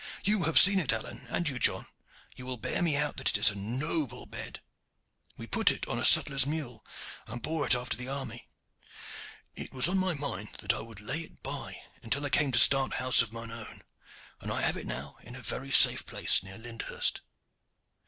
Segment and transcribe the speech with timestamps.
[0.23, 1.85] You have seen it, Alleyne, and you, John.
[2.35, 4.59] You will bear me out that it is a noble bed.
[5.37, 6.83] We put it on a sutler's mule,
[7.27, 8.49] and bore it after the army.
[9.53, 12.57] It was on my mind that I would lay it by until I came to
[12.57, 13.83] start house of mine own,
[14.39, 17.21] and I have it now in a very safe place near Lyndhurst."